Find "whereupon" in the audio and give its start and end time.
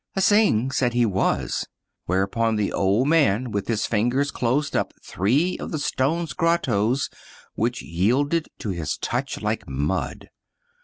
2.07-2.55